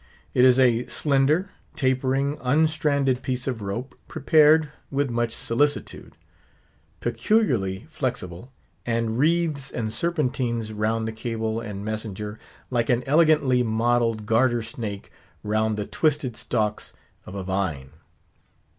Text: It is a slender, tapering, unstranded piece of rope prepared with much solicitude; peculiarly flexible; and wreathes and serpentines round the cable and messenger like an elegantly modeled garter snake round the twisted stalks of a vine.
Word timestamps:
It 0.33 0.45
is 0.45 0.57
a 0.57 0.87
slender, 0.87 1.51
tapering, 1.75 2.39
unstranded 2.43 3.21
piece 3.21 3.45
of 3.45 3.61
rope 3.61 3.93
prepared 4.07 4.69
with 4.89 5.11
much 5.11 5.31
solicitude; 5.31 6.13
peculiarly 7.01 7.85
flexible; 7.87 8.51
and 8.83 9.19
wreathes 9.19 9.69
and 9.69 9.93
serpentines 9.93 10.73
round 10.73 11.07
the 11.07 11.11
cable 11.11 11.59
and 11.59 11.85
messenger 11.85 12.39
like 12.71 12.89
an 12.89 13.03
elegantly 13.05 13.61
modeled 13.61 14.25
garter 14.25 14.63
snake 14.63 15.11
round 15.43 15.77
the 15.77 15.85
twisted 15.85 16.35
stalks 16.35 16.93
of 17.27 17.35
a 17.35 17.43
vine. 17.43 17.91